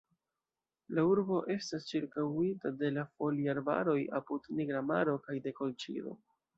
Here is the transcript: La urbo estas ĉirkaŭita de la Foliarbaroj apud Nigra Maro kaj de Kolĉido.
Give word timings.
La 0.99 1.03
urbo 1.09 1.41
estas 1.57 1.85
ĉirkaŭita 1.91 2.73
de 2.81 2.93
la 2.97 3.05
Foliarbaroj 3.13 3.99
apud 4.23 4.53
Nigra 4.59 4.85
Maro 4.93 5.19
kaj 5.31 5.41
de 5.49 5.59
Kolĉido. 5.63 6.21